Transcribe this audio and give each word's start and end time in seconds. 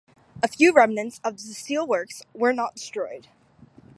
A 0.41 0.47
few 0.47 0.73
remnants 0.73 1.21
of 1.23 1.35
the 1.37 1.53
steel 1.53 1.85
works 1.85 2.23
were 2.33 2.53
not 2.53 2.73
destroyed. 2.73 3.27